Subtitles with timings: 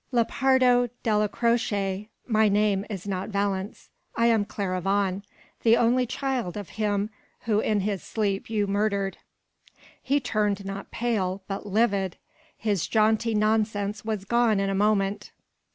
[0.11, 3.89] "Lepardo Della Croce, my name is not Valence.
[4.15, 5.21] I am Clara Vaughan,
[5.61, 9.19] the only child of him whom in his sleep you murdered."
[10.01, 12.17] He turned not pale, but livid.
[12.57, 15.31] His jaunty nonsense was gone in a moment.